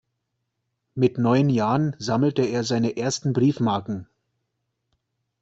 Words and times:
Mit 0.95 1.19
neun 1.19 1.47
Jahren 1.47 1.95
sammelte 1.99 2.41
er 2.41 2.63
seine 2.63 2.97
ersten 2.97 3.33
Briefmarken. 3.33 4.07